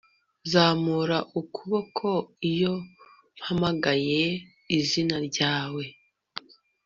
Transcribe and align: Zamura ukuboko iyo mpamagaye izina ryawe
Zamura 0.51 1.17
ukuboko 1.41 2.09
iyo 2.51 2.73
mpamagaye 3.37 4.21
izina 4.77 5.15
ryawe 5.27 5.83